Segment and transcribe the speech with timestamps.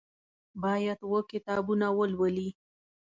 [0.63, 2.49] باید اووه کتابونه ولولي.